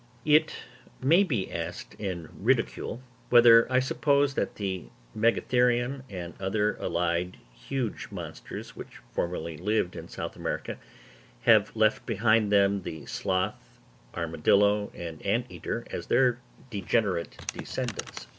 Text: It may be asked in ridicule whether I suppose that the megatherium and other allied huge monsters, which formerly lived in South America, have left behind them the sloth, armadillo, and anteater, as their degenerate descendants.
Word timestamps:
It 0.25 0.55
may 0.99 1.21
be 1.23 1.51
asked 1.51 1.93
in 1.99 2.27
ridicule 2.39 3.03
whether 3.29 3.71
I 3.71 3.77
suppose 3.79 4.33
that 4.33 4.55
the 4.55 4.85
megatherium 5.15 6.01
and 6.09 6.33
other 6.41 6.73
allied 6.79 7.37
huge 7.53 8.07
monsters, 8.09 8.75
which 8.75 8.99
formerly 9.11 9.57
lived 9.57 9.95
in 9.95 10.07
South 10.07 10.35
America, 10.35 10.79
have 11.41 11.75
left 11.75 12.07
behind 12.07 12.51
them 12.51 12.81
the 12.81 13.05
sloth, 13.05 13.77
armadillo, 14.15 14.89
and 14.95 15.23
anteater, 15.23 15.85
as 15.91 16.07
their 16.07 16.39
degenerate 16.71 17.37
descendants. 17.55 18.25